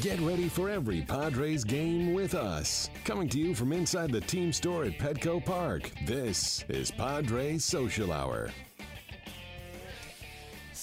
Get 0.00 0.18
ready 0.20 0.48
for 0.48 0.70
every 0.70 1.02
Padres 1.02 1.64
game 1.64 2.14
with 2.14 2.34
us. 2.34 2.88
Coming 3.04 3.28
to 3.28 3.38
you 3.38 3.54
from 3.54 3.74
inside 3.74 4.10
the 4.10 4.22
team 4.22 4.50
store 4.50 4.84
at 4.84 4.98
Petco 4.98 5.44
Park, 5.44 5.90
this 6.06 6.64
is 6.70 6.90
Padres 6.90 7.62
Social 7.62 8.10
Hour. 8.10 8.50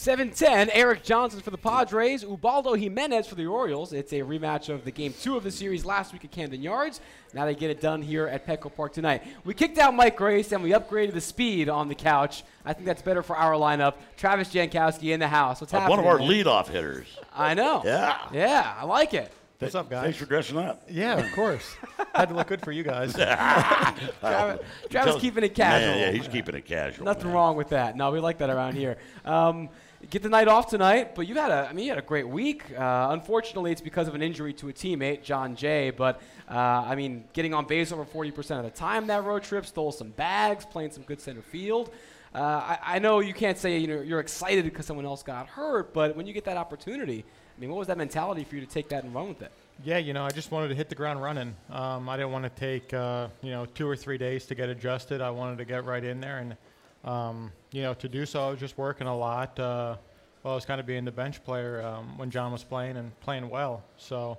7-10, 0.04 0.70
Erik 0.72 1.04
Johnson 1.04 1.42
for 1.42 1.52
the 1.52 1.58
Padres, 1.58 2.24
Ubaldo 2.24 2.74
Jimenez 2.74 3.28
for 3.28 3.36
the 3.36 3.46
Orioles. 3.46 3.92
It's 3.92 4.14
a 4.14 4.22
rematch 4.22 4.70
of 4.74 4.86
the 4.86 4.92
game 4.92 5.14
two 5.20 5.36
of 5.36 5.44
the 5.44 5.52
series 5.52 5.84
last 5.84 6.14
week 6.14 6.24
at 6.24 6.32
Camden 6.32 6.62
Yards. 6.64 7.02
Now 7.34 7.44
they 7.44 7.54
get 7.54 7.70
it 7.70 7.82
done 7.82 8.02
here 8.02 8.26
at 8.26 8.48
Petco 8.48 8.74
Park 8.74 8.94
tonight. 8.94 9.24
We 9.44 9.54
kicked 9.54 9.78
out 9.78 9.94
Mike 9.94 10.16
Grace 10.16 10.54
and 10.54 10.64
we 10.64 10.70
upgraded 10.70 11.12
the 11.16 11.20
speed 11.20 11.68
on 11.68 11.90
the 11.90 11.96
couch. 11.96 12.44
I 12.64 12.72
think 12.72 12.86
that's 12.86 13.02
better 13.02 13.22
for 13.22 13.36
our 13.36 13.56
lineup. 13.56 13.96
Travis 14.16 14.48
Jankowski 14.54 15.14
in 15.14 15.20
the 15.20 15.28
house. 15.28 15.60
What's 15.60 15.74
Uh, 15.74 15.82
happening? 15.82 15.98
one 15.98 16.00
of 16.00 16.22
our 16.22 16.26
man? 16.26 16.30
leadoff 16.30 16.70
hitters. 16.70 17.08
I 17.36 17.54
know. 17.54 17.82
Yeah. 17.84 18.20
Yeah, 18.32 18.76
I 18.80 18.86
like 18.86 19.14
it. 19.14 19.34
What's 19.60 19.76
up, 19.76 19.90
guys? 19.90 20.04
Thanks 20.04 20.18
for 20.18 20.26
dressing 20.28 20.58
up. 20.58 20.82
Yeah, 20.90 21.18
of 21.18 21.30
course. 21.34 21.76
Had 22.16 22.30
to 22.30 22.36
look 22.36 22.48
good 22.48 22.62
for 22.62 22.72
you 22.72 22.84
guys. 22.84 23.14
Travis, 24.22 24.62
Travis 24.90 25.16
keeping 25.18 25.44
it 25.44 25.54
casual. 25.54 25.90
Yeah, 25.94 26.06
yeah, 26.06 26.12
he's 26.12 26.30
keeping 26.30 26.56
it 26.56 26.66
casual. 26.66 27.04
Nothing 27.04 27.26
man. 27.26 27.34
wrong 27.34 27.58
with 27.58 27.68
that. 27.72 27.98
No, 27.98 28.10
we 28.12 28.22
like 28.22 28.38
that 28.38 28.50
around 28.50 28.76
here. 28.76 28.96
Um, 29.26 29.68
get 30.10 30.24
the 30.24 30.30
night 30.30 30.48
off 30.48 30.70
tonight, 30.70 31.16
but 31.16 31.28
you've 31.28 31.38
had 31.38 31.52
a, 31.52 31.68
I 31.70 31.74
mean, 31.74 31.86
you 31.86 31.92
had 31.92 32.00
a 32.00 32.06
great 32.06 32.28
week. 32.28 32.66
Uh, 32.78 33.08
unfortunately, 33.12 33.72
it's 33.72 33.82
because 33.82 34.08
of 34.08 34.16
an 34.16 34.22
injury 34.22 34.54
to 34.54 34.70
a 34.70 34.74
teammate, 34.74 35.24
Jon 35.24 35.56
Jay. 35.56 35.90
But 35.90 36.22
uh, 36.50 36.54
I 36.58 36.96
mean, 36.96 37.26
getting 37.34 37.54
on 37.54 37.66
base 37.66 37.92
over 37.92 38.06
40% 38.06 38.58
of 38.58 38.64
the 38.64 38.70
time 38.70 39.08
that 39.08 39.24
road 39.24 39.44
trip, 39.44 39.66
stole 39.66 39.92
some 39.92 40.10
bags, 40.10 40.66
playing 40.66 40.92
some 40.92 41.04
good 41.04 41.20
center 41.20 41.42
field. 41.42 41.92
Uh, 42.34 42.40
I, 42.40 42.80
I 42.84 43.00
know 43.00 43.20
you 43.20 43.34
can't 43.34 43.58
say 43.58 43.80
you 43.80 43.88
know 43.88 44.02
you're 44.02 44.20
excited 44.20 44.64
because 44.64 44.86
someone 44.86 45.06
else 45.06 45.24
got 45.24 45.48
hurt, 45.48 45.94
but 45.94 46.16
when 46.16 46.28
you 46.28 46.34
get 46.34 46.46
that 46.46 46.58
opportunity, 46.58 47.26
I 47.58 47.60
mean, 47.60 47.72
what 47.72 47.80
was 47.80 47.88
that 47.88 47.98
mentality 47.98 48.44
for 48.44 48.56
you 48.56 48.62
to 48.62 48.68
take 48.68 48.90
that 48.90 49.04
and 49.04 49.14
run 49.16 49.30
with 49.30 49.42
it? 49.42 49.52
yeah, 49.84 49.98
you 49.98 50.14
know, 50.14 50.26
I 50.26 50.30
just 50.30 50.52
wanted 50.52 50.70
to 50.70 50.76
hit 50.76 50.90
the 50.90 50.96
ground 50.96 51.22
running. 51.22 51.56
Um, 51.70 52.10
I 52.10 52.18
didn't 52.18 52.32
want 52.32 52.44
to 52.44 52.50
take, 52.50 52.94
uh, 52.94 53.30
you 53.42 53.52
know, 53.52 53.66
two 53.66 53.88
or 53.88 53.96
three 53.96 54.18
days 54.18 54.46
to 54.48 54.56
get 54.56 54.70
adjusted. 54.70 55.22
I 55.22 55.30
wanted 55.30 55.58
to 55.60 55.66
get 55.66 55.86
right 55.86 56.04
in 56.04 56.20
there. 56.20 56.40
And, 56.40 56.58
um, 57.04 57.52
you 57.72 57.82
know, 57.82 57.94
to 57.96 58.10
do 58.10 58.26
so, 58.26 58.48
I 58.48 58.50
was 58.50 58.60
just 58.60 58.78
working 58.78 59.08
a 59.08 59.16
lot. 59.16 59.60
Uh, 59.60 59.96
well, 60.44 60.54
I 60.54 60.56
was 60.56 60.66
kind 60.66 60.80
of 60.80 60.86
being 60.86 61.06
the 61.06 61.12
bench 61.12 61.44
player 61.44 61.82
um, 61.82 62.18
when 62.18 62.30
Jon 62.30 62.52
was 62.52 62.64
playing 62.64 62.98
and 62.98 63.18
playing 63.22 63.50
well. 63.50 63.84
So, 63.98 64.38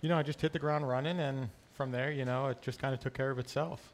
you 0.00 0.08
know, 0.08 0.16
I 0.16 0.22
just 0.22 0.40
hit 0.40 0.52
the 0.52 0.58
ground 0.58 0.88
running. 0.88 1.20
And 1.20 1.48
from 1.74 1.90
there, 1.90 2.10
you 2.10 2.24
know, 2.24 2.48
it 2.48 2.62
just 2.62 2.78
kind 2.78 2.94
of 2.94 3.00
took 3.00 3.14
care 3.14 3.30
of 3.30 3.38
itself. 3.38 3.92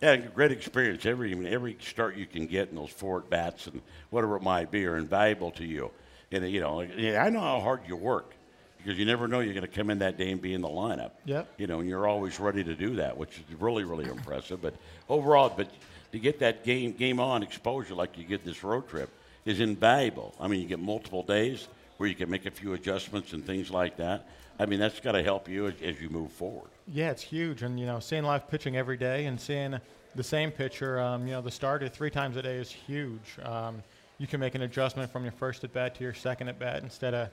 Yeah, 0.00 0.16
great 0.16 0.52
experience. 0.52 1.04
Every 1.06 1.34
every 1.48 1.76
start 1.80 2.16
you 2.16 2.26
can 2.26 2.46
get 2.46 2.68
in 2.68 2.76
those 2.76 2.90
four 2.90 3.18
at 3.18 3.30
bats 3.30 3.66
and 3.66 3.82
whatever 4.10 4.36
it 4.36 4.42
might 4.42 4.70
be 4.70 4.86
are 4.86 4.96
invaluable 4.96 5.50
to 5.52 5.64
you. 5.64 5.90
And 6.30 6.48
you 6.48 6.60
know, 6.60 6.82
I 6.82 7.30
know 7.30 7.40
how 7.40 7.60
hard 7.60 7.80
you 7.88 7.96
work 7.96 8.34
because 8.78 8.98
you 8.98 9.04
never 9.04 9.28
know 9.28 9.40
you're 9.40 9.54
going 9.54 9.66
to 9.66 9.72
come 9.72 9.90
in 9.90 9.98
that 9.98 10.16
day 10.16 10.30
and 10.30 10.40
be 10.40 10.54
in 10.54 10.60
the 10.60 10.68
lineup. 10.68 11.10
Yep. 11.24 11.48
You 11.58 11.66
know, 11.66 11.80
and 11.80 11.88
you're 11.88 12.06
always 12.06 12.40
ready 12.40 12.64
to 12.64 12.74
do 12.74 12.96
that, 12.96 13.16
which 13.16 13.38
is 13.38 13.60
really 13.60 13.84
really 13.84 14.08
impressive. 14.08 14.62
But 14.62 14.74
overall, 15.08 15.52
but 15.54 15.68
to 16.12 16.18
get 16.18 16.38
that 16.40 16.64
game 16.64 16.92
game 16.92 17.20
on 17.20 17.42
exposure 17.42 17.94
like 17.94 18.16
you 18.16 18.24
get 18.24 18.44
this 18.44 18.62
road 18.64 18.88
trip 18.88 19.10
is 19.44 19.60
invaluable. 19.60 20.34
I 20.40 20.48
mean, 20.48 20.60
you 20.60 20.66
get 20.66 20.78
multiple 20.78 21.22
days 21.22 21.68
where 21.96 22.08
you 22.08 22.14
can 22.14 22.30
make 22.30 22.46
a 22.46 22.50
few 22.50 22.74
adjustments 22.74 23.32
and 23.32 23.44
things 23.44 23.70
like 23.70 23.96
that. 23.96 24.26
I 24.58 24.66
mean, 24.66 24.80
that's 24.80 25.00
got 25.00 25.12
to 25.12 25.22
help 25.22 25.48
you 25.48 25.68
as, 25.68 25.74
as 25.82 26.00
you 26.00 26.08
move 26.08 26.32
forward. 26.32 26.68
Yeah, 26.86 27.10
it's 27.10 27.22
huge, 27.22 27.62
and 27.62 27.78
you 27.78 27.86
know, 27.86 28.00
seeing 28.00 28.24
live 28.24 28.48
pitching 28.48 28.76
every 28.76 28.96
day 28.96 29.26
and 29.26 29.40
seeing 29.40 29.78
the 30.14 30.22
same 30.24 30.50
pitcher, 30.50 30.98
um, 30.98 31.26
you 31.26 31.32
know, 31.32 31.40
the 31.40 31.50
starter 31.50 31.88
three 31.88 32.10
times 32.10 32.36
a 32.36 32.42
day 32.42 32.56
is 32.56 32.70
huge. 32.70 33.38
Um, 33.42 33.82
you 34.18 34.26
can 34.26 34.40
make 34.40 34.54
an 34.54 34.62
adjustment 34.62 35.12
from 35.12 35.22
your 35.22 35.32
first 35.32 35.62
at 35.62 35.72
bat 35.72 35.94
to 35.96 36.04
your 36.04 36.14
second 36.14 36.48
at 36.48 36.58
bat 36.58 36.82
instead 36.82 37.14
of 37.14 37.28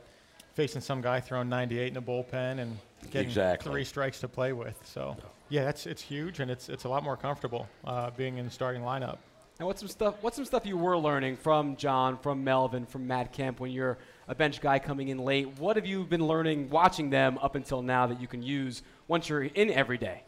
facing 0.55 0.81
some 0.81 1.01
guy 1.01 1.19
throwing 1.19 1.49
98 1.49 1.89
in 1.89 1.97
a 1.97 2.01
bullpen 2.01 2.59
and 2.59 2.77
getting 3.11 3.27
Exactly. 3.27 3.71
three 3.71 3.83
strikes 3.83 4.19
to 4.21 4.27
play 4.27 4.53
with. 4.53 4.75
So, 4.83 5.15
yeah, 5.49 5.63
that's 5.63 5.85
it's 5.85 6.01
huge, 6.01 6.39
and 6.39 6.49
it's 6.49 6.69
it's 6.69 6.85
a 6.85 6.89
lot 6.89 7.03
more 7.03 7.17
comfortable 7.17 7.67
uh, 7.85 8.09
being 8.11 8.37
in 8.37 8.45
the 8.45 8.51
starting 8.51 8.81
lineup. 8.81 9.17
And 9.59 9.67
what's 9.67 9.79
some 9.79 9.87
stuff? 9.87 10.15
What's 10.21 10.35
some 10.35 10.45
stuff 10.45 10.65
you 10.65 10.75
were 10.77 10.97
learning 10.97 11.37
from 11.37 11.75
Jon, 11.75 12.17
from 12.17 12.43
Melvin, 12.43 12.85
from 12.85 13.05
Matt 13.07 13.31
Kemp 13.31 13.59
when 13.59 13.71
you're 13.71 13.97
a 14.27 14.35
bench 14.35 14.59
guy 14.59 14.79
coming 14.79 15.09
in 15.09 15.19
late? 15.19 15.47
What 15.59 15.75
have 15.75 15.85
you 15.85 16.03
been 16.03 16.25
learning 16.25 16.69
watching 16.69 17.09
them 17.09 17.37
up 17.41 17.55
until 17.55 17.81
now 17.81 18.07
that 18.07 18.19
you 18.19 18.27
can 18.27 18.41
use 18.41 18.81
once 19.07 19.29
you're 19.29 19.43
in 19.43 19.69
every 19.71 19.97
day? 19.97 20.23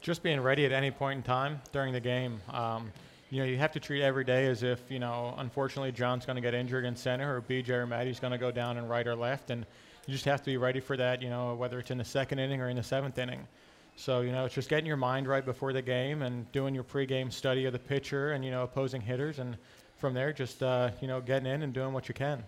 just 0.00 0.24
being 0.24 0.40
ready 0.40 0.66
at 0.66 0.72
any 0.72 0.90
point 0.90 1.16
in 1.18 1.22
time 1.22 1.60
during 1.70 1.92
the 1.92 2.00
game. 2.00 2.40
Um, 2.50 2.90
you 3.32 3.38
know, 3.38 3.46
you 3.46 3.56
have 3.56 3.72
to 3.72 3.80
treat 3.80 4.02
every 4.02 4.24
day 4.24 4.46
as 4.46 4.62
if, 4.62 4.90
you 4.90 4.98
know, 4.98 5.34
unfortunately 5.38 5.90
Jon's 5.90 6.26
going 6.26 6.36
to 6.36 6.42
get 6.42 6.52
injured 6.52 6.84
in 6.84 6.94
center 6.94 7.34
or 7.34 7.40
BJ 7.40 7.70
or 7.70 7.86
Maddie's 7.86 8.20
going 8.20 8.32
to 8.32 8.38
go 8.38 8.50
down 8.50 8.76
in 8.76 8.86
right 8.86 9.06
or 9.06 9.16
left. 9.16 9.48
And 9.48 9.64
you 10.06 10.12
just 10.12 10.26
have 10.26 10.40
to 10.40 10.50
be 10.50 10.58
ready 10.58 10.80
for 10.80 10.98
that, 10.98 11.22
you 11.22 11.30
know, 11.30 11.54
whether 11.54 11.78
it's 11.78 11.90
in 11.90 11.96
the 11.96 12.04
second 12.04 12.40
inning 12.40 12.60
or 12.60 12.68
in 12.68 12.76
the 12.76 12.82
seventh 12.82 13.16
inning. 13.16 13.48
So, 13.96 14.20
you 14.20 14.32
know, 14.32 14.44
it's 14.44 14.54
just 14.54 14.68
getting 14.68 14.84
your 14.84 14.98
mind 14.98 15.26
right 15.26 15.46
before 15.46 15.72
the 15.72 15.80
game 15.80 16.20
and 16.20 16.50
doing 16.52 16.74
your 16.74 16.84
pregame 16.84 17.32
study 17.32 17.64
of 17.64 17.72
the 17.72 17.78
pitcher 17.78 18.32
and, 18.32 18.44
you 18.44 18.50
know, 18.50 18.64
opposing 18.64 19.00
hitters. 19.00 19.38
And 19.38 19.56
from 19.96 20.12
there, 20.12 20.34
just, 20.34 20.62
uh, 20.62 20.90
you 21.00 21.08
know, 21.08 21.22
getting 21.22 21.50
in 21.50 21.62
and 21.62 21.72
doing 21.72 21.94
what 21.94 22.08
you 22.08 22.14
can. 22.14 22.44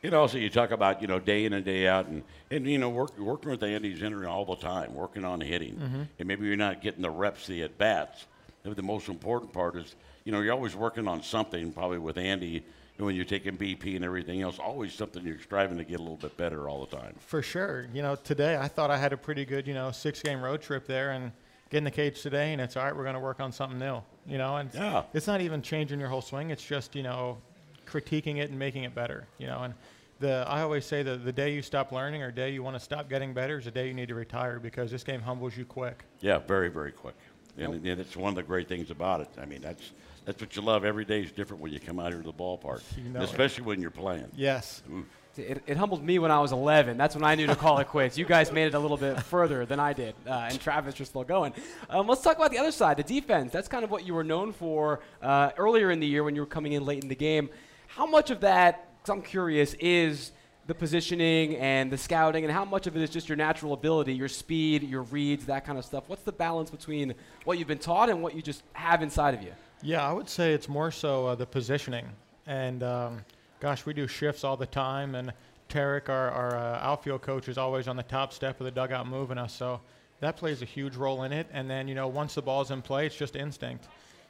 You 0.00 0.10
know, 0.10 0.26
so 0.26 0.38
you 0.38 0.48
talk 0.48 0.70
about 0.70 1.00
you 1.00 1.08
know 1.08 1.18
day 1.18 1.46
in 1.46 1.54
and 1.54 1.64
day 1.64 1.88
out, 1.88 2.08
and 2.08 2.22
and 2.50 2.66
you 2.66 2.76
know 2.76 2.90
work, 2.90 3.18
working 3.18 3.50
with 3.50 3.62
Andy 3.62 3.96
Zinter 3.96 4.28
all 4.28 4.44
the 4.44 4.56
time, 4.56 4.94
working 4.94 5.24
on 5.24 5.40
hitting, 5.40 5.78
and 6.18 6.28
maybe 6.28 6.46
you're 6.46 6.56
not 6.56 6.82
getting 6.82 7.00
the 7.00 7.08
reps, 7.08 7.46
the 7.46 7.62
at 7.62 7.78
bats. 7.78 8.26
But 8.64 8.76
the 8.76 8.82
most 8.82 9.08
important 9.08 9.54
part 9.54 9.76
is 9.76 9.94
you 10.24 10.32
know 10.32 10.40
you're 10.40 10.52
always 10.54 10.74
working 10.74 11.06
on 11.06 11.22
something. 11.22 11.72
Probably 11.72 11.98
with 11.98 12.18
Andy, 12.18 12.64
and 12.96 13.06
when 13.06 13.14
you're 13.14 13.24
taking 13.24 13.56
BP 13.56 13.96
and 13.96 14.04
everything 14.04 14.42
else, 14.42 14.58
always 14.58 14.94
something 14.94 15.24
you're 15.24 15.38
striving 15.38 15.78
to 15.78 15.84
get 15.84 16.00
a 16.00 16.02
little 16.02 16.16
bit 16.16 16.36
better 16.36 16.68
all 16.68 16.84
the 16.84 16.96
time. 16.96 17.14
For 17.18 17.42
sure. 17.42 17.86
You 17.92 18.02
know, 18.02 18.16
today 18.16 18.56
I 18.56 18.68
thought 18.68 18.90
I 18.90 18.96
had 18.96 19.12
a 19.12 19.16
pretty 19.16 19.44
good, 19.44 19.66
you 19.66 19.74
know, 19.74 19.90
six 19.90 20.20
game 20.22 20.40
road 20.42 20.62
trip 20.62 20.86
there 20.86 21.12
and 21.12 21.30
get 21.70 21.78
in 21.78 21.84
the 21.84 21.90
cage 21.90 22.22
today 22.22 22.52
and 22.52 22.60
it's 22.60 22.76
all 22.76 22.84
right, 22.84 22.94
we're 22.94 23.02
going 23.02 23.14
to 23.14 23.20
work 23.20 23.40
on 23.40 23.50
something 23.52 23.78
new. 23.78 24.00
You 24.26 24.38
know, 24.38 24.56
and 24.56 24.72
Yeah. 24.72 25.02
it's 25.12 25.26
not 25.26 25.40
even 25.40 25.60
changing 25.60 26.00
your 26.00 26.08
whole 26.08 26.22
swing. 26.22 26.50
It's 26.50 26.64
just, 26.64 26.94
you 26.94 27.02
know, 27.02 27.38
critiquing 27.86 28.38
it 28.38 28.48
and 28.50 28.58
making 28.58 28.84
it 28.84 28.94
better, 28.94 29.26
you 29.38 29.46
know. 29.46 29.64
And 29.64 29.74
the 30.20 30.44
I 30.48 30.62
always 30.62 30.86
say 30.86 31.02
that 31.02 31.24
the 31.24 31.32
day 31.32 31.52
you 31.52 31.60
stop 31.60 31.92
learning 31.92 32.22
or 32.22 32.30
day 32.30 32.50
you 32.50 32.62
want 32.62 32.76
to 32.76 32.80
stop 32.80 33.10
getting 33.10 33.34
better 33.34 33.58
is 33.58 33.64
the 33.66 33.70
day 33.70 33.88
you 33.88 33.92
need 33.94 34.08
to 34.08 34.14
retire 34.14 34.58
because 34.60 34.90
this 34.90 35.04
game 35.04 35.20
humbles 35.20 35.56
you 35.56 35.64
quick. 35.66 36.04
Yeah, 36.20 36.38
very 36.38 36.68
very 36.70 36.92
quick, 36.92 37.16
and, 37.58 37.74
and 37.74 38.00
it's 38.00 38.16
one 38.16 38.30
of 38.30 38.34
the 38.36 38.42
great 38.42 38.68
things 38.68 38.90
about 38.90 39.20
it. 39.20 39.28
I 39.40 39.44
mean, 39.46 39.60
that's 39.60 39.92
that's 40.24 40.40
what 40.40 40.56
you 40.56 40.62
love. 40.62 40.84
Every 40.84 41.04
day 41.04 41.20
is 41.22 41.32
different 41.32 41.62
when 41.62 41.72
you 41.72 41.80
come 41.80 42.00
out 42.00 42.08
here 42.12 42.20
to 42.22 42.26
the 42.26 42.32
ballpark, 42.32 42.82
You 42.96 43.10
know 43.10 43.20
it. 43.20 43.24
especially 43.24 43.64
when 43.64 43.80
you're 43.80 43.90
playing. 43.90 44.26
Yes. 44.36 44.82
Ooh. 44.90 45.04
It, 45.36 45.62
it 45.66 45.76
humbled 45.76 46.04
me 46.04 46.20
when 46.20 46.30
I 46.30 46.38
was 46.38 46.52
11. 46.52 46.96
That's 46.96 47.16
when 47.16 47.24
I 47.24 47.34
knew 47.34 47.48
to 47.48 47.56
call 47.56 47.78
it 47.78 47.88
quits. 47.88 48.16
You 48.16 48.24
guys 48.24 48.52
made 48.52 48.66
it 48.68 48.74
a 48.74 48.78
little 48.78 48.96
bit 48.96 49.20
further 49.24 49.66
than 49.66 49.80
I 49.80 49.92
did, 49.92 50.14
uh, 50.28 50.46
and 50.48 50.60
Travis, 50.60 50.96
you're 50.96 51.06
still 51.06 51.24
going. 51.24 51.52
Um, 51.90 52.06
let's 52.06 52.22
talk 52.22 52.36
about 52.36 52.52
the 52.52 52.58
other 52.58 52.70
side, 52.70 52.98
the 52.98 53.02
defense. 53.02 53.50
That's 53.52 53.66
kind 53.66 53.82
of 53.84 53.90
what 53.90 54.06
you 54.06 54.14
were 54.14 54.22
known 54.22 54.52
for 54.52 55.00
uh, 55.20 55.50
earlier 55.56 55.90
in 55.90 55.98
the 55.98 56.06
year 56.06 56.22
when 56.22 56.36
you 56.36 56.42
were 56.42 56.46
coming 56.46 56.72
in 56.74 56.84
late 56.84 57.02
in 57.02 57.08
the 57.08 57.16
game. 57.16 57.50
How 57.88 58.06
much 58.06 58.30
of 58.30 58.40
that, 58.42 58.88
'cause 59.02 59.10
I'm 59.12 59.22
curious, 59.22 59.74
is 59.74 60.30
the 60.66 60.74
positioning 60.74 61.56
and 61.56 61.90
the 61.90 61.98
scouting, 61.98 62.44
and 62.44 62.52
how 62.52 62.64
much 62.64 62.86
of 62.86 62.96
it 62.96 63.02
is 63.02 63.10
just 63.10 63.28
your 63.28 63.36
natural 63.36 63.72
ability, 63.74 64.14
your 64.14 64.28
speed, 64.28 64.82
your 64.82 65.02
reads, 65.02 65.46
that 65.46 65.64
kind 65.66 65.78
of 65.78 65.84
stuff? 65.84 66.04
What's 66.06 66.22
the 66.22 66.32
balance 66.32 66.70
between 66.70 67.14
what 67.44 67.58
you've 67.58 67.68
been 67.68 67.78
taught 67.78 68.08
and 68.08 68.22
what 68.22 68.34
you 68.34 68.42
just 68.42 68.62
have 68.72 69.02
inside 69.02 69.34
of 69.34 69.42
you? 69.42 69.52
Yeah, 69.82 70.08
I 70.08 70.12
would 70.12 70.28
say 70.28 70.54
it's 70.54 70.68
more 70.68 70.90
so 70.90 71.26
uh, 71.26 71.34
the 71.34 71.46
positioning. 71.46 72.08
And 72.46 72.82
um, 72.82 73.24
gosh, 73.60 73.84
we 73.84 73.92
do 73.92 74.06
shifts 74.06 74.44
all 74.44 74.56
the 74.56 74.66
time. 74.66 75.14
And 75.14 75.32
Tarrik, 75.68 76.08
our, 76.08 76.30
our 76.30 76.56
uh, 76.56 76.78
outfield 76.80 77.22
coach, 77.22 77.48
is 77.48 77.58
always 77.58 77.86
on 77.86 77.96
the 77.96 78.02
top 78.02 78.32
step 78.32 78.60
of 78.60 78.64
the 78.64 78.70
dugout 78.70 79.06
moving 79.06 79.36
us. 79.36 79.52
So 79.52 79.80
that 80.20 80.36
plays 80.36 80.62
a 80.62 80.64
huge 80.64 80.96
role 80.96 81.24
in 81.24 81.32
it. 81.32 81.46
And 81.52 81.68
then, 81.68 81.88
you 81.88 81.94
know, 81.94 82.08
once 82.08 82.34
the 82.34 82.42
ball's 82.42 82.70
in 82.70 82.80
play, 82.80 83.06
it's 83.06 83.16
just 83.16 83.36
instinct. 83.36 83.86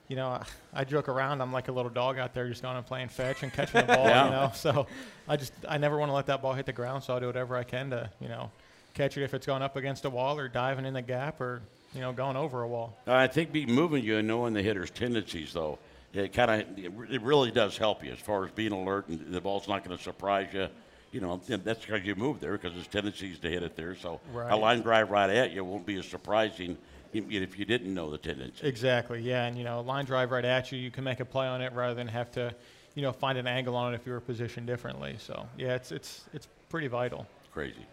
You 0.09 0.16
know, 0.16 0.28
I, 0.28 0.44
I 0.75 0.84
joke 0.84 1.09
around. 1.09 1.41
I'm 1.41 1.53
like 1.53 1.69
a 1.69 1.72
little 1.72 1.91
dog 1.91 2.19
out 2.19 2.34
there 2.34 2.47
just 2.48 2.62
going 2.62 2.76
and 2.76 2.84
playing 2.87 3.09
fetch 3.09 3.42
and 3.42 3.53
catching 3.53 3.81
the 3.87 3.87
ball, 3.94 4.06
Yeah. 4.06 4.25
you 4.26 4.31
know. 4.31 4.50
So 4.54 4.87
I 5.28 5.37
just, 5.37 5.53
I 5.69 5.78
never 5.78 5.97
want 5.98 6.10
to 6.10 6.15
let 6.15 6.26
that 6.26 6.42
ball 6.42 6.53
hit 6.53 6.66
the 6.66 6.72
ground. 6.75 7.03
So 7.04 7.15
I'll 7.15 7.20
do 7.20 7.26
whatever 7.26 7.56
I 7.56 7.65
can 7.65 7.91
to, 7.91 8.10
you 8.20 8.28
know, 8.28 8.50
catch 8.92 9.16
it 9.16 9.25
if 9.25 9.32
it's 9.34 9.47
going 9.47 9.62
up 9.62 9.76
against 9.76 10.04
a 10.04 10.10
wall 10.10 10.39
or 10.39 10.48
diving 10.48 10.84
in 10.84 10.92
the 10.95 11.03
gap 11.03 11.41
or, 11.41 11.62
you 11.95 12.01
know, 12.01 12.12
going 12.12 12.36
over 12.36 12.62
a 12.62 12.68
wall. 12.68 12.97
Uh, 13.06 13.15
I 13.15 13.27
think 13.28 13.51
be 13.51 13.65
moving 13.65 14.04
you 14.04 14.18
and 14.18 14.28
knowing 14.28 14.53
the 14.53 14.62
hitter's 14.62 14.91
tendencies, 14.91 15.53
though, 15.54 15.78
it 16.12 16.33
kind 16.33 16.50
of 16.50 16.78
it 17.10 17.22
really 17.22 17.50
does 17.50 17.77
help 17.78 18.04
you 18.04 18.12
as 18.12 18.18
far 18.18 18.45
as 18.45 18.50
being 18.53 18.72
alert 18.72 19.09
and 19.09 19.33
the 19.33 19.41
ball's 19.41 19.66
not 19.68 19.84
going 19.84 19.97
to 19.97 20.03
surprise 20.03 20.48
you. 20.53 20.68
You 21.12 21.21
know, 21.21 21.41
that's 21.47 21.84
because 21.86 22.04
you 22.04 22.15
move 22.16 22.41
there 22.41 22.53
because 22.53 22.72
there's 22.74 22.89
tendencies 22.89 23.39
to 23.39 23.48
hit 23.48 23.62
it 23.62 23.74
there. 23.77 23.95
So 23.97 24.21
a 24.36 24.57
line 24.57 24.80
drive 24.83 25.10
right 25.10 25.30
at 25.30 25.53
you 25.53 25.65
won't 25.65 25.86
be 25.86 25.97
as 25.98 26.07
surprising 26.07 26.77
if 27.15 27.31
if 27.31 27.59
you 27.59 27.65
didn't 27.65 27.93
know 27.93 28.11
the 28.11 28.19
tendency. 28.19 28.66
Exactly. 28.66 29.21
Yeah, 29.21 29.47
and 29.47 29.57
you 29.57 29.65
know, 29.65 29.81
line 29.81 30.05
drive 30.05 30.31
right 30.31 30.45
at 30.45 30.72
you, 30.72 30.78
you 30.78 30.91
can 30.91 31.05
make 31.05 31.21
a 31.21 31.25
play 31.25 31.47
on 31.47 31.63
it 31.63 31.72
rather 31.72 31.95
than 31.95 32.09
have 32.09 32.31
to, 32.33 32.55
you 32.95 33.03
know, 33.03 33.13
find 33.13 33.39
an 33.39 33.47
angle 33.47 33.77
on 33.77 33.93
it 33.93 33.97
if 33.97 34.07
you 34.07 34.13
were 34.13 34.21
positioned 34.21 34.66
differently. 34.66 35.16
So 35.19 35.47
yeah, 35.57 35.75
it's 35.75 35.93
it's 35.93 36.25
it's 36.33 36.49
pretty 36.69 36.89
vital. 36.89 37.27
Crazy. 37.53 37.87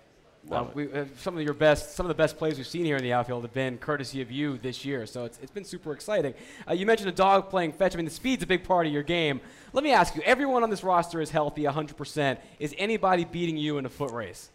Uh, 0.49 0.65
we, 0.73 0.91
uh, 0.91 1.05
some 1.17 1.37
of 1.37 1.43
your 1.43 1.53
best, 1.53 1.95
some 1.95 2.03
of 2.03 2.07
the 2.07 2.15
best 2.15 2.35
plays 2.35 2.57
we've 2.57 2.65
seen 2.65 2.83
here 2.83 2.97
in 2.97 3.03
the 3.03 3.13
outfield 3.13 3.43
have 3.43 3.53
been 3.53 3.77
courtesy 3.77 4.23
of 4.23 4.31
you 4.31 4.57
this 4.57 4.83
year. 4.83 5.05
So 5.05 5.23
it's, 5.23 5.37
it's 5.39 5.51
been 5.51 5.63
super 5.63 5.93
exciting. 5.93 6.33
Uh, 6.67 6.73
you 6.73 6.87
mentioned 6.87 7.09
a 7.09 7.13
dog 7.13 7.51
playing 7.51 7.73
fetch. 7.73 7.93
I 7.93 7.97
mean, 7.97 8.05
the 8.05 8.11
speed's 8.11 8.41
a 8.41 8.47
big 8.47 8.63
part 8.63 8.87
of 8.87 8.91
your 8.91 9.03
game. 9.03 9.39
Let 9.71 9.83
me 9.83 9.91
ask 9.91 10.15
you: 10.15 10.23
Everyone 10.23 10.63
on 10.63 10.71
this 10.71 10.83
roster 10.83 11.21
is 11.21 11.29
healthy, 11.29 11.63
100%. 11.63 12.37
Is 12.57 12.73
anybody 12.79 13.23
beating 13.23 13.55
you 13.55 13.77
in 13.77 13.85
a 13.85 13.89
foot 13.89 14.09
race? 14.09 14.49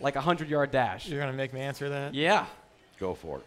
like 0.00 0.14
a 0.14 0.18
100 0.18 0.48
yard 0.48 0.70
dash? 0.70 1.08
You're 1.08 1.20
going 1.20 1.32
to 1.32 1.36
make 1.36 1.52
me 1.52 1.60
answer 1.60 1.88
that? 1.88 2.14
Yeah. 2.14 2.46
Go 2.98 3.14
for 3.14 3.38
it. 3.38 3.44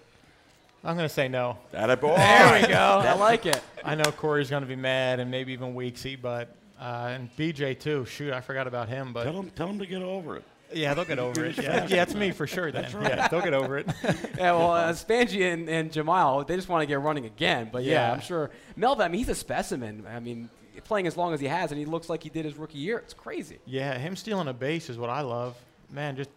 I'm 0.84 0.96
going 0.96 1.08
to 1.08 1.14
say 1.14 1.28
no. 1.28 1.58
That 1.72 1.90
a 1.90 1.98
boy. 1.98 2.16
There 2.16 2.62
we 2.62 2.68
go. 2.68 2.74
I 3.06 3.14
like 3.14 3.46
it. 3.46 3.62
I 3.84 3.96
know 3.96 4.06
Corey's 4.12 4.50
going 4.50 4.64
to 4.64 4.68
be 4.68 4.76
mad 4.76 5.20
and 5.20 5.30
maybe 5.30 5.54
even 5.54 5.76
Weeksy, 5.76 6.20
but 6.20 6.56
uh, 6.80 7.10
and 7.14 7.30
BJ 7.38 7.80
too. 7.80 8.06
Shoot, 8.06 8.34
I 8.34 8.42
forgot 8.42 8.66
about 8.68 8.90
him, 8.90 9.14
but 9.14 9.24
Tell 9.26 9.34
him, 9.40 9.50
tell 9.52 9.68
him 9.68 9.78
to 9.80 9.86
get 9.86 10.02
over 10.02 10.38
it. 10.38 10.44
yeah, 10.74 10.94
they'll 10.96 11.06
get 11.06 11.20
over 11.20 11.46
it. 11.46 11.58
Yeah, 11.62 11.86
yeah, 11.88 12.02
it's 12.04 12.16
me 12.16 12.32
for 12.32 12.48
sure. 12.48 12.72
Then, 12.72 12.90
yeah, 13.02 13.28
they'll 13.28 13.42
get 13.42 13.54
over 13.54 13.78
it. 13.78 13.88
Yeah, 14.38 14.54
well, 14.54 14.72
uh, 14.72 14.94
Spangy 14.94 15.44
and, 15.44 15.70
and 15.70 15.92
Jamal, 15.92 16.44
they 16.46 16.56
just 16.56 16.68
want 16.70 16.82
to 16.82 16.88
get 16.88 17.00
running 17.00 17.26
again. 17.26 17.70
But 17.72 17.84
yeah, 17.84 18.08
Yeah. 18.08 18.14
I'm 18.14 18.22
sure 18.22 18.50
Melvin. 18.76 19.06
I 19.06 19.10
mean, 19.10 19.20
he's 19.20 19.30
a 19.30 19.36
specimen. 19.36 20.06
I 20.10 20.20
mean, 20.20 20.50
playing 20.86 21.06
as 21.06 21.16
long 21.16 21.34
as 21.36 21.40
he 21.40 21.46
has, 21.48 21.72
and 21.72 21.78
he 21.80 21.86
looks 21.86 22.10
like 22.10 22.24
he 22.24 22.30
did 22.30 22.46
his 22.46 22.56
rookie 22.56 22.80
year. 22.80 22.98
It's 22.98 23.14
crazy. 23.14 23.60
yeah, 23.66 23.96
him 24.00 24.16
stealing 24.16 24.48
a 24.48 24.54
base 24.54 24.90
is 24.90 24.98
what 24.98 25.12
I 25.12 25.22
love. 25.22 25.56
Man, 25.92 26.16
just 26.16 26.30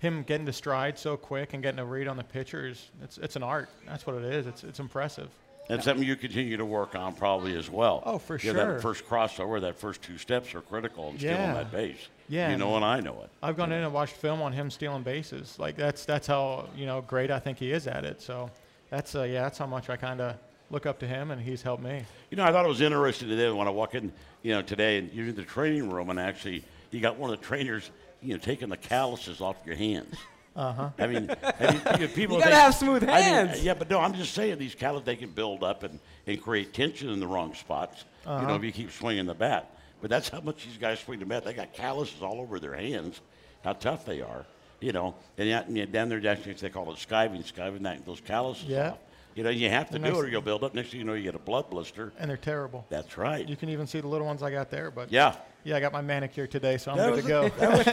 him 0.00 0.22
getting 0.24 0.46
to 0.46 0.52
stride 0.52 0.98
so 0.98 1.16
quick 1.16 1.54
and 1.54 1.62
getting 1.62 1.78
a 1.78 1.84
read 1.84 2.08
on 2.08 2.16
the 2.16 2.24
pitchers. 2.24 2.90
It's 3.04 3.18
it's 3.18 3.36
an 3.36 3.42
art. 3.42 3.68
That's 3.86 4.06
what 4.06 4.16
it 4.16 4.24
is. 4.24 4.46
It's 4.46 4.64
it's 4.64 4.80
impressive. 4.80 5.28
That's 5.68 5.84
something 5.84 6.04
you 6.04 6.16
continue 6.16 6.56
to 6.56 6.64
work 6.64 6.96
on 6.96 7.12
probably 7.14 7.56
as 7.56 7.70
well. 7.70 8.02
Oh, 8.04 8.18
for 8.18 8.36
You 8.40 8.52
know, 8.52 8.58
sure. 8.58 8.72
That 8.74 8.82
first 8.82 9.06
crossover, 9.06 9.60
that 9.60 9.78
first 9.78 10.02
two 10.02 10.18
steps 10.18 10.52
are 10.56 10.62
critical 10.62 11.10
in 11.10 11.18
stealing 11.18 11.36
Yeah. 11.36 11.54
that 11.54 11.70
base. 11.70 12.08
Yeah, 12.28 12.50
You 12.50 12.56
know, 12.56 12.74
and 12.74 12.84
I 12.84 12.98
know 12.98 13.20
it. 13.22 13.30
I've 13.40 13.56
gone 13.56 13.70
in 13.70 13.84
and 13.84 13.92
watched 13.92 14.14
film 14.16 14.42
on 14.42 14.52
him 14.52 14.68
stealing 14.68 15.04
bases. 15.04 15.56
Like 15.60 15.76
that's 15.76 16.04
that's 16.04 16.26
how 16.26 16.68
you 16.74 16.86
know 16.86 17.02
great 17.02 17.30
I 17.30 17.38
think 17.38 17.58
he 17.58 17.70
is 17.70 17.86
at 17.86 18.04
it. 18.04 18.20
So 18.20 18.50
that's 18.88 19.14
uh, 19.14 19.22
yeah, 19.22 19.42
that's 19.42 19.58
how 19.58 19.66
much 19.66 19.90
I 19.90 19.96
kind 19.96 20.20
of 20.20 20.34
look 20.70 20.86
up 20.86 20.98
to 21.00 21.06
him, 21.06 21.30
and 21.30 21.40
he's 21.40 21.62
helped 21.62 21.82
me. 21.84 22.02
You 22.30 22.36
know, 22.36 22.44
I 22.44 22.50
thought 22.52 22.64
it 22.64 22.68
was 22.68 22.80
interesting 22.80 23.28
today 23.28 23.50
when 23.50 23.66
I 23.68 23.70
walk 23.70 23.94
in, 23.94 24.12
you 24.42 24.52
know, 24.54 24.62
today 24.62 24.98
and 24.98 25.12
you're 25.12 25.28
in 25.28 25.34
the 25.36 25.42
training 25.44 25.90
room 25.90 26.10
and 26.10 26.18
actually 26.18 26.64
you 26.92 27.00
got 27.00 27.16
one 27.16 27.32
of 27.32 27.38
the 27.40 27.44
trainers, 27.46 27.90
you 28.22 28.34
know, 28.34 28.38
taking 28.38 28.68
the 28.68 28.76
calluses 28.76 29.40
off 29.40 29.56
your 29.64 29.76
hands. 29.76 30.14
Uh-huh. 30.56 30.90
I 30.98 31.06
mean, 31.06 31.30
I 31.60 31.72
mean, 31.72 31.82
you 32.00 32.06
know, 32.06 32.12
people 32.14 32.36
You 32.36 32.42
gotta 32.42 32.56
have 32.56 32.74
smooth 32.74 33.04
I 33.04 33.06
mean, 33.06 33.22
hands. 33.22 33.62
yeah, 33.64 33.74
but 33.74 33.88
no, 33.88 34.00
I'm 34.00 34.14
just 34.14 34.34
saying 34.34 34.58
these 34.58 34.74
calluses 34.74 35.06
they 35.06 35.16
can 35.16 35.30
build 35.30 35.62
up 35.62 35.84
and, 35.84 35.98
and 36.26 36.42
create 36.42 36.74
tension 36.74 37.08
in 37.08 37.20
the 37.20 37.26
wrong 37.26 37.54
spots. 37.54 38.04
You 38.24 38.30
Uh-huh. 38.32 38.46
know, 38.48 38.56
if 38.56 38.64
you 38.64 38.72
keep 38.72 38.90
swinging 38.90 39.26
the 39.26 39.34
bat. 39.34 39.70
But 40.00 40.10
that's 40.10 40.28
how 40.28 40.40
much 40.40 40.64
these 40.64 40.76
guys 40.78 40.98
swing 41.00 41.20
the 41.20 41.26
bat. 41.26 41.44
They 41.44 41.52
got 41.52 41.72
calluses 41.72 42.20
all 42.22 42.40
over 42.40 42.58
their 42.58 42.74
hands. 42.74 43.20
How 43.62 43.74
tough 43.74 44.04
they 44.04 44.20
are. 44.22 44.44
You 44.80 44.92
know, 44.92 45.14
and 45.38 45.48
and 45.50 45.92
down 45.92 46.08
there, 46.08 46.20
they 46.20 46.70
call 46.70 46.90
it 46.90 46.96
skiving, 46.96 47.44
skiving 47.50 47.82
that, 47.82 48.04
those 48.06 48.20
calluses 48.20 48.64
Yeah. 48.68 48.92
off. 48.92 48.98
You 49.34 49.44
know, 49.44 49.50
you 49.50 49.68
have 49.70 49.88
to 49.90 49.96
And 49.96 50.04
do 50.04 50.10
it 50.10 50.16
or 50.16 50.28
you'll 50.28 50.42
build 50.42 50.64
up. 50.64 50.74
Next 50.74 50.90
thing 50.90 50.98
you 51.00 51.06
know, 51.06 51.14
you 51.14 51.22
get 51.22 51.34
a 51.36 51.38
blood 51.38 51.70
blister. 51.70 52.12
And 52.18 52.28
they're 52.28 52.36
terrible. 52.36 52.84
That's 52.90 53.16
right. 53.16 53.48
You 53.48 53.56
can 53.56 53.68
even 53.68 53.86
see 53.86 54.00
the 54.00 54.08
little 54.08 54.26
ones 54.26 54.42
I 54.42 54.50
got 54.50 54.70
there, 54.70 54.90
but 54.90 55.12
Yeah. 55.12 55.36
yeah, 55.62 55.76
I 55.76 55.80
got 55.80 55.92
my 55.92 56.00
manicure 56.02 56.48
today, 56.48 56.78
so 56.78 56.90
I'm 56.90 56.96
That 56.98 57.06
good 57.06 57.14
was, 57.14 57.22
to 57.24 57.28
go. 57.28 57.48
that 57.58 57.70
was 57.70 57.84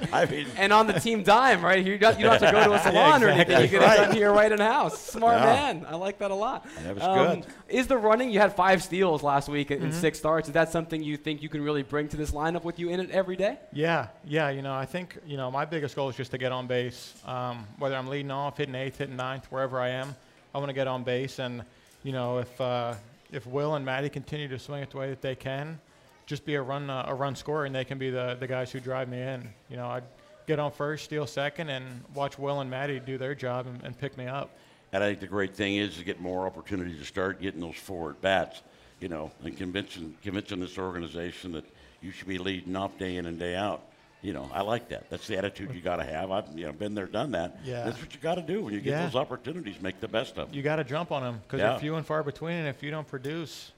good. 0.00 0.08
I 0.14 0.24
mean, 0.24 0.46
And 0.56 0.72
on 0.72 0.86
the 0.86 0.94
team 0.94 1.22
dime, 1.22 1.62
right? 1.62 1.84
You 1.84 1.98
don't, 1.98 2.18
you 2.18 2.24
don't 2.24 2.40
have 2.40 2.50
to 2.50 2.52
go 2.52 2.64
to 2.64 2.72
a 2.72 2.78
salon 2.90 3.22
or 3.22 3.28
anything. 3.28 3.58
You 3.58 3.64
exactly. 3.64 3.78
get 3.78 3.92
it 3.92 4.06
done 4.06 4.16
here 4.16 4.32
right 4.32 4.50
in 4.50 4.58
house. 4.60 4.98
Smart 4.98 5.36
Yeah. 5.40 5.44
man. 5.44 5.86
I 5.86 5.94
like 5.96 6.18
that 6.20 6.30
a 6.30 6.34
lot. 6.34 6.64
Um, 6.78 6.84
That 6.84 6.94
was 6.96 7.04
good. 7.44 7.52
Is 7.68 7.86
the 7.86 7.98
running? 7.98 8.30
You 8.30 8.38
had 8.40 8.56
five 8.56 8.82
steals 8.82 9.22
last 9.22 9.48
week 9.50 9.70
in 9.70 9.82
in 9.82 9.90
Mm-hmm. 9.90 10.00
six 10.00 10.18
starts. 10.18 10.48
Is 10.48 10.54
that 10.54 10.72
something 10.72 11.02
you 11.02 11.18
think 11.18 11.42
you 11.42 11.50
can 11.50 11.62
really 11.62 11.82
bring 11.82 12.08
to 12.08 12.16
this 12.16 12.30
lineup 12.30 12.64
with 12.64 12.78
you 12.78 12.88
in 12.88 12.98
it 12.98 13.10
every 13.10 13.36
day? 13.36 13.58
Yeah, 13.72 14.06
yeah. 14.24 14.48
You 14.48 14.62
know, 14.62 14.72
I 14.74 14.86
think 14.86 15.18
you 15.26 15.36
know 15.36 15.50
my 15.50 15.66
biggest 15.66 15.94
goal 15.94 16.08
is 16.08 16.16
just 16.16 16.30
to 16.30 16.38
get 16.38 16.50
on 16.50 16.66
base. 16.66 17.12
Um, 17.26 17.66
whether 17.78 17.94
I'm 17.94 18.06
leading 18.08 18.30
off, 18.30 18.56
hitting 18.56 18.74
eighth, 18.74 18.96
hitting 18.98 19.16
ninth, 19.16 19.46
wherever 19.52 19.78
I 19.78 19.90
am, 19.90 20.16
I 20.54 20.58
want 20.58 20.68
to 20.68 20.74
get 20.74 20.86
on 20.86 21.04
base. 21.04 21.38
And 21.38 21.62
you 22.02 22.12
know, 22.12 22.38
if 22.38 22.60
uh, 22.60 22.94
if 23.32 23.46
Wil 23.46 23.74
and 23.74 23.84
Maddie 23.84 24.08
continue 24.08 24.48
to 24.48 24.58
swing 24.58 24.82
it 24.82 24.90
the 24.90 24.98
way 24.98 25.10
that 25.10 25.22
they 25.22 25.34
can, 25.34 25.80
just 26.26 26.44
be 26.44 26.54
a 26.54 26.62
run 26.62 26.90
uh, 26.90 27.06
a 27.08 27.14
run 27.14 27.36
scorer, 27.36 27.64
and 27.64 27.74
they 27.74 27.84
can 27.84 27.98
be 27.98 28.10
the 28.10 28.36
the 28.38 28.46
guys 28.46 28.70
who 28.70 28.80
drive 28.80 29.08
me 29.08 29.20
in. 29.20 29.48
You 29.68 29.76
know, 29.76 29.88
I'd 29.88 30.04
get 30.46 30.58
on 30.58 30.72
first, 30.72 31.04
steal 31.04 31.26
second, 31.26 31.68
and 31.68 32.02
watch 32.14 32.38
Wil 32.38 32.60
and 32.60 32.70
Maddie 32.70 33.00
do 33.00 33.18
their 33.18 33.34
job 33.34 33.66
and, 33.66 33.82
and 33.84 33.98
pick 33.98 34.16
me 34.16 34.26
up. 34.26 34.50
and 34.92 35.04
I 35.04 35.08
think 35.08 35.20
the 35.20 35.26
great 35.26 35.54
thing 35.54 35.76
is 35.76 35.96
to 35.98 36.04
get 36.04 36.20
more 36.20 36.46
opportunities 36.46 36.98
to 36.98 37.04
start 37.04 37.40
getting 37.40 37.60
those 37.60 37.76
forward 37.76 38.20
bats, 38.22 38.62
you 39.00 39.08
know, 39.08 39.30
and 39.44 39.56
convincing, 39.56 40.16
convincing 40.22 40.60
this 40.60 40.78
organization 40.78 41.52
that 41.52 41.64
you 42.00 42.10
should 42.10 42.28
be 42.28 42.38
leading 42.38 42.74
off 42.76 42.96
day 42.98 43.16
in 43.16 43.26
and 43.26 43.38
day 43.38 43.54
out. 43.54 43.82
You 44.20 44.32
know, 44.32 44.50
I 44.52 44.62
like 44.62 44.88
that. 44.88 45.08
That's 45.10 45.28
the 45.28 45.38
attitude 45.38 45.72
you 45.72 45.80
got 45.80 45.96
to 45.96 46.04
have. 46.04 46.32
I've 46.32 46.58
you 46.58 46.66
know 46.66 46.72
been 46.72 46.94
there, 46.94 47.06
done 47.06 47.30
that. 47.32 47.58
Yeah. 47.64 47.84
That's 47.84 48.00
what 48.00 48.12
you 48.12 48.20
got 48.20 48.34
to 48.34 48.42
do 48.42 48.62
when 48.62 48.74
you 48.74 48.80
get 48.80 48.90
Yeah. 48.90 49.04
those 49.04 49.14
opportunities. 49.14 49.80
Make 49.80 50.00
the 50.00 50.08
best 50.08 50.30
of 50.38 50.48
them. 50.48 50.56
You 50.56 50.62
got 50.62 50.76
to 50.76 50.84
jump 50.84 51.12
on 51.12 51.22
them 51.22 51.40
because 51.44 51.60
Yeah. 51.60 51.70
they're 51.70 51.78
few 51.78 51.94
and 51.94 52.04
far 52.04 52.24
between, 52.24 52.54
and 52.56 52.66
if 52.68 52.82
you 52.82 52.90
don't 52.90 53.06
produce, 53.06 53.70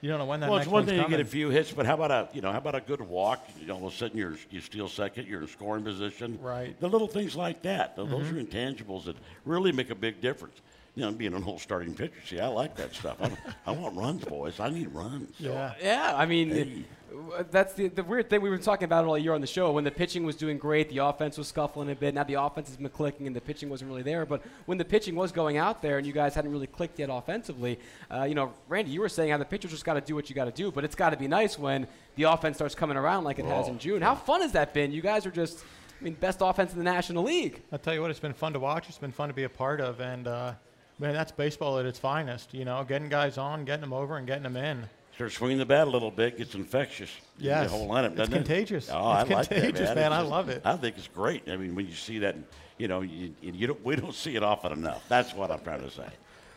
you 0.00 0.08
don't 0.08 0.18
know 0.20 0.26
when 0.26 0.38
that 0.40 0.48
Well, 0.48 0.60
it's 0.60 0.68
one 0.68 0.86
thing 0.86 0.94
coming. 0.96 1.10
get 1.10 1.20
a 1.20 1.24
few 1.28 1.50
hits, 1.50 1.72
but 1.72 1.86
how 1.86 1.94
about 1.94 2.12
a 2.12 2.28
you 2.32 2.40
know 2.40 2.52
how 2.52 2.58
about 2.58 2.76
a 2.76 2.80
good 2.80 3.00
walk? 3.00 3.44
You 3.60 3.66
know, 3.66 3.74
all 3.78 3.86
of 3.88 3.92
a 3.92 3.96
sudden 3.96 4.16
you're 4.16 4.36
you 4.50 4.60
steal 4.60 4.88
second, 4.88 5.26
you're 5.26 5.42
in 5.42 5.48
scoring 5.48 5.82
position. 5.82 6.38
Right. 6.40 6.68
Mm-hmm. 6.70 6.80
The 6.80 6.88
little 6.88 7.08
things 7.08 7.34
like 7.34 7.62
that. 7.62 7.96
Th- 7.96 8.08
Those 8.08 8.30
are 8.30 8.34
intangibles 8.34 9.06
that 9.06 9.16
really 9.44 9.72
make 9.72 9.90
a 9.90 9.96
big 9.96 10.20
difference. 10.20 10.54
You 10.96 11.04
know, 11.04 11.12
being 11.12 11.34
an 11.34 11.44
old 11.44 11.60
starting 11.60 11.94
pitcher, 11.94 12.12
see, 12.26 12.40
I 12.40 12.48
like 12.48 12.74
that 12.76 12.92
stuff. 12.94 13.16
I, 13.22 13.30
I 13.66 13.70
want 13.70 13.96
runs, 13.96 14.24
boys. 14.24 14.58
I 14.58 14.70
need 14.70 14.88
runs. 14.92 15.34
yeah. 15.38 15.72
Yeah, 15.80 16.12
I 16.16 16.26
mean, 16.26 16.50
Hey. 16.50 16.84
that's 17.50 17.74
the, 17.74 17.86
the 17.88 18.02
weird 18.02 18.28
thing. 18.28 18.40
We 18.42 18.50
were 18.50 18.58
talking 18.58 18.84
about 18.86 19.04
it 19.04 19.06
all 19.08 19.16
year 19.16 19.32
on 19.32 19.40
the 19.40 19.46
show. 19.46 19.70
When 19.70 19.84
the 19.84 19.90
pitching 19.92 20.24
was 20.24 20.34
doing 20.34 20.58
great, 20.58 20.88
the 20.88 20.98
offense 20.98 21.38
was 21.38 21.46
scuffling 21.48 21.90
a 21.90 21.94
bit. 21.94 22.12
Now 22.14 22.24
the 22.24 22.34
offense 22.34 22.68
has 22.68 22.76
been 22.76 22.88
clicking, 22.88 23.28
and 23.28 23.34
the 23.36 23.40
pitching 23.40 23.68
wasn't 23.70 23.88
really 23.90 24.02
there. 24.02 24.26
But 24.26 24.42
when 24.66 24.78
the 24.78 24.84
pitching 24.84 25.14
was 25.14 25.30
going 25.30 25.56
out 25.58 25.80
there, 25.80 25.98
and 25.98 26.06
you 26.06 26.12
guys 26.12 26.34
hadn't 26.34 26.50
really 26.50 26.66
clicked 26.66 26.98
yet 26.98 27.08
offensively, 27.10 27.78
uh, 28.12 28.24
you 28.24 28.34
know, 28.34 28.52
Randy, 28.68 28.90
you 28.90 29.00
were 29.00 29.08
saying 29.08 29.30
how 29.30 29.38
the 29.38 29.44
pitchers 29.44 29.70
just 29.70 29.84
got 29.84 29.94
to 29.94 30.00
do 30.00 30.16
what 30.16 30.28
you 30.28 30.34
got 30.34 30.46
to 30.46 30.50
do. 30.52 30.72
But 30.72 30.84
it's 30.84 30.96
got 30.96 31.10
to 31.10 31.16
be 31.16 31.28
nice 31.28 31.56
when 31.56 31.86
the 32.16 32.24
offense 32.24 32.56
starts 32.56 32.74
coming 32.74 32.96
around 32.96 33.22
like 33.24 33.38
it 33.38 33.44
has 33.44 33.66
Oh, 33.68 33.70
in 33.72 33.78
June. 33.78 34.02
How 34.02 34.16
fun 34.16 34.40
has 34.42 34.52
that 34.52 34.74
been? 34.74 34.90
You 34.90 35.02
guys 35.02 35.24
are 35.24 35.30
just, 35.30 35.64
I 36.00 36.04
mean, 36.04 36.14
best 36.14 36.40
offense 36.42 36.72
in 36.72 36.78
the 36.78 36.84
National 36.84 37.22
League. 37.22 37.62
I'll 37.72 37.78
tell 37.78 37.94
you 37.94 38.02
what, 38.02 38.10
it's 38.10 38.18
been 38.20 38.34
fun 38.34 38.54
to 38.54 38.58
watch. 38.60 38.88
It's 38.88 38.98
been 38.98 39.12
fun 39.12 39.28
to 39.28 39.34
be 39.34 39.44
a 39.44 39.48
part 39.48 39.80
of, 39.80 40.00
and 40.00 40.26
uh, 40.26 40.52
man, 41.00 41.14
that's 41.14 41.32
baseball 41.32 41.78
at 41.78 41.86
its 41.86 41.98
finest. 41.98 42.54
You 42.54 42.64
know, 42.64 42.84
getting 42.84 43.08
guys 43.08 43.38
on, 43.38 43.64
getting 43.64 43.80
them 43.80 43.92
over, 43.92 44.16
and 44.16 44.26
getting 44.26 44.44
them 44.44 44.56
in. 44.56 44.84
Start 45.14 45.32
swinging 45.32 45.58
the 45.58 45.66
bat 45.66 45.86
a 45.86 45.90
little 45.90 46.10
bit, 46.10 46.38
gets 46.38 46.54
infectious. 46.54 47.10
in 47.38 47.46
Yes. 47.46 47.70
The 47.70 47.76
whole 47.76 47.88
lineup, 47.88 48.18
It's 48.18 48.28
contagious. 48.28 48.88
It? 48.88 48.92
Oh, 48.92 49.04
I 49.04 49.22
It's 49.22 49.30
like 49.30 49.48
contagious, 49.48 49.88
that, 49.88 49.96
man. 49.96 50.12
It's 50.12 50.18
I 50.18 50.22
love 50.22 50.48
it. 50.48 50.62
I 50.64 50.76
think 50.76 50.96
it's 50.96 51.08
great. 51.08 51.48
I 51.48 51.56
mean, 51.56 51.74
when 51.74 51.86
you 51.86 51.94
see 51.94 52.20
that, 52.20 52.36
you 52.78 52.88
know, 52.88 53.02
you, 53.02 53.34
you 53.42 53.66
don't, 53.66 53.84
we 53.84 53.96
don't 53.96 54.14
see 54.14 54.36
it 54.36 54.42
often 54.42 54.72
enough. 54.72 55.04
That's 55.08 55.34
what 55.34 55.50
I'm 55.50 55.60
trying 55.60 55.82
to 55.82 55.90
say. 55.90 56.08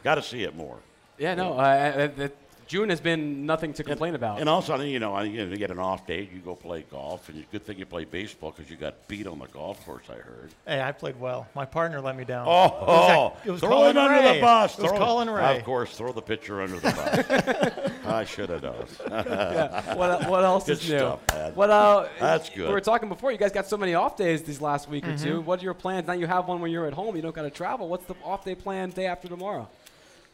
Got 0.03 0.15
to 0.15 0.21
see 0.21 0.43
it 0.43 0.55
more. 0.55 0.77
Yeah, 1.17 1.35
no, 1.35 1.53
uh, 1.53 2.09
uh, 2.17 2.23
uh, 2.23 2.27
June 2.67 2.89
has 2.89 2.99
been 3.01 3.45
nothing 3.45 3.73
to 3.73 3.83
complain 3.83 4.15
about. 4.15 4.39
And 4.39 4.49
also, 4.49 4.79
you 4.81 4.99
know, 4.99 5.19
you 5.21 5.45
know, 5.45 5.51
you 5.51 5.57
get 5.57 5.71
an 5.71 5.79
off 5.79 6.05
day, 6.07 6.29
you 6.33 6.39
go 6.39 6.55
play 6.55 6.85
golf, 6.91 7.29
and 7.29 7.37
it's 7.39 7.47
a 7.47 7.51
good 7.51 7.63
thing 7.65 7.77
you 7.79 7.85
play 7.85 8.05
baseball 8.05 8.51
because 8.51 8.69
you 8.69 8.77
got 8.77 9.07
beat 9.07 9.27
on 9.27 9.39
the 9.39 9.47
golf 9.47 9.85
course. 9.85 10.05
I 10.09 10.13
heard. 10.15 10.49
Hey, 10.67 10.81
I 10.81 10.91
played 10.91 11.19
well. 11.19 11.47
My 11.55 11.65
partner 11.65 12.01
let 12.01 12.15
me 12.17 12.23
down. 12.25 12.45
Oh, 12.47 12.65
It 12.65 12.69
was 12.87 13.07
that- 13.07 13.47
it 13.47 13.51
was 13.51 13.59
throw 13.61 13.69
Colin 13.69 13.97
it 13.97 13.99
under 13.99 14.21
Rea. 14.21 14.35
the 14.35 14.41
bus. 14.41 14.77
It 14.77 14.81
was 14.81 14.91
Throw 14.91 14.99
Colin 14.99 15.29
Rea. 15.29 15.57
Of 15.57 15.63
course, 15.63 15.95
throw 15.97 16.11
the 16.11 16.21
pitcher 16.21 16.61
under 16.61 16.79
the 16.79 16.91
bus. 16.91 17.91
I 18.05 18.23
should 18.25 18.49
have 18.49 18.61
done. 18.61 18.85
yeah. 19.09 19.95
What, 19.95 20.29
what 20.29 20.43
else 20.43 20.65
Good 20.65 20.73
is 20.79 20.89
new? 20.89 20.97
stuff, 20.97 21.19
man. 21.33 21.55
What, 21.55 21.69
uh, 21.69 22.07
That's 22.19 22.49
good. 22.49 22.67
We 22.67 22.73
were 22.73 22.81
talking 22.81 23.09
before. 23.09 23.31
You 23.31 23.37
guys 23.37 23.51
got 23.51 23.67
so 23.67 23.77
many 23.77 23.93
off 23.93 24.17
days 24.17 24.43
these 24.43 24.61
last 24.61 24.89
week 24.89 25.03
Mm-hmm. 25.03 25.13
or 25.15 25.17
two. 25.17 25.41
What 25.41 25.59
are 25.59 25.63
your 25.63 25.73
plans? 25.73 26.07
Now 26.07 26.13
you 26.13 26.27
have 26.27 26.47
one 26.47 26.61
when 26.61 26.71
you're 26.71 26.85
at 26.85 26.93
home. 26.93 27.15
You 27.15 27.21
don't 27.21 27.35
got 27.35 27.41
to 27.43 27.49
travel. 27.49 27.87
What's 27.89 28.05
the 28.05 28.15
off 28.23 28.45
day 28.45 28.55
plan 28.55 28.89
day 28.91 29.05
after 29.05 29.27
tomorrow? 29.27 29.67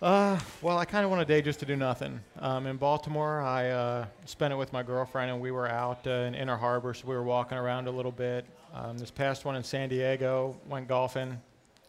Uh, 0.01 0.39
well, 0.61 0.77
I 0.77 0.85
kind 0.85 1.03
of 1.03 1.09
want 1.11 1.21
a 1.21 1.25
day 1.25 1.41
just 1.41 1.59
to 1.59 1.65
do 1.65 1.75
nothing. 1.75 2.21
Um, 2.39 2.67
in 2.67 2.77
Baltimore, 2.77 3.41
I 3.41 3.69
uh, 3.69 4.05
spent 4.25 4.53
it 4.53 4.55
with 4.55 4.71
my 4.71 4.81
girlfriend, 4.81 5.29
and 5.29 5.41
we 5.41 5.51
were 5.51 5.67
out 5.67 6.07
uh, 6.07 6.11
in 6.11 6.35
Inner 6.35 6.55
Harbor, 6.55 6.93
so 6.93 7.05
we 7.05 7.15
were 7.15 7.23
walking 7.23 7.57
around 7.57 7.87
a 7.87 7.91
little 7.91 8.11
bit. 8.11 8.45
Um, 8.73 8.97
this 8.97 9.11
past 9.11 9.43
one 9.43 9.57
in 9.57 9.63
San 9.63 9.89
Diego, 9.89 10.55
went 10.69 10.87
golfing, 10.87 11.37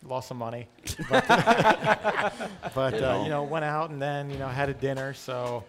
lost 0.03 0.27
some 0.27 0.39
money, 0.39 0.67
but, 1.09 1.25
but 2.75 2.95
You 2.95 3.05
uh, 3.05 3.23
you 3.23 3.29
know, 3.29 3.45
went 3.45 3.65
out 3.65 3.91
and 3.91 4.03
then 4.03 4.29
you 4.29 4.39
know 4.39 4.49
had 4.49 4.69
a 4.69 4.75
dinner. 4.75 5.15
So, 5.15 5.63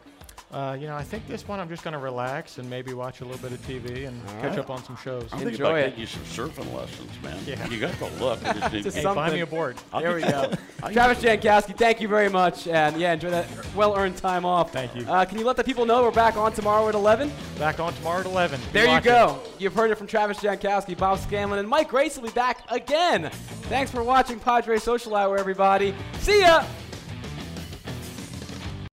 uh, 0.51 0.75
you 0.79 0.87
know, 0.87 0.95
I 0.95 1.03
think 1.03 1.27
this 1.27 1.47
one 1.47 1.59
I'm 1.59 1.69
just 1.69 1.83
going 1.83 1.93
to 1.93 1.99
relax 1.99 2.57
and 2.57 2.69
maybe 2.69 2.93
watch 2.93 3.21
a 3.21 3.25
little 3.25 3.41
bit 3.41 3.57
of 3.57 3.65
TV 3.65 4.07
and 4.07 4.21
catch 4.27 4.43
right. 4.43 4.59
up 4.59 4.69
on 4.69 4.83
some 4.83 4.97
shows. 4.97 5.23
I'm 5.31 5.39
thinking 5.39 5.47
Enjoy 5.49 5.65
about 5.65 5.77
it. 5.79 5.83
getting 5.83 5.99
you 6.01 6.05
some 6.05 6.23
surfing 6.23 6.73
lessons, 6.73 7.09
man. 7.23 7.39
Yeah. 7.45 7.67
You 7.69 7.79
got 7.79 7.97
the 7.99 8.09
look. 8.23 8.45
I 8.45 8.53
just 8.69 8.95
Hey, 8.95 9.01
some- 9.01 9.15
find 9.15 9.33
me 9.33 9.39
a 9.39 9.45
board. 9.45 9.77
I'll 9.93 10.01
There 10.01 10.15
we 10.15 10.21
go. 10.21 10.51
Travis 10.91 11.23
Jankowski, 11.23 11.77
thank 11.77 12.01
you 12.01 12.07
very 12.07 12.29
much. 12.29 12.67
And 12.67 12.99
yeah, 12.99 13.13
enjoy 13.13 13.29
that 13.29 13.47
well 13.75 13.95
earned 13.95 14.17
time 14.17 14.43
off. 14.43 14.73
Thank 14.73 14.93
you. 14.95 15.09
Uh, 15.09 15.23
can 15.23 15.39
you 15.39 15.45
let 15.45 15.55
the 15.55 15.63
people 15.63 15.85
know 15.85 16.01
we're 16.03 16.11
back 16.11 16.35
on 16.35 16.51
tomorrow 16.51 16.89
at 16.89 16.95
11? 16.95 17.31
Back 17.57 17.79
on 17.79 17.93
tomorrow 17.93 18.19
at 18.19 18.25
11. 18.25 18.59
Be 18.59 18.65
There 18.73 18.93
you 18.93 19.01
go. 19.01 19.39
You've 19.57 19.73
heard 19.73 19.91
it 19.91 19.97
from 19.97 20.07
Travis 20.07 20.39
Jankowski, 20.39 20.97
Bob 20.97 21.19
Scanlan, 21.19 21.59
and 21.59 21.69
Mike 21.69 21.87
Grace 21.89 22.17
will 22.17 22.27
be 22.27 22.33
back 22.33 22.63
again. 22.69 23.29
Thanks 23.69 23.89
for 23.91 24.03
watching 24.03 24.39
Padre 24.39 24.77
Social 24.79 25.15
Hour, 25.15 25.37
everybody. 25.37 25.93
See 26.19 26.41
ya! 26.41 26.65